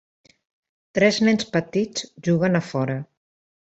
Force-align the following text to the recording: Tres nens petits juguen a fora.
Tres 0.99 1.19
nens 1.27 1.47
petits 1.57 2.09
juguen 2.29 2.61
a 2.61 2.63
fora. 2.71 2.97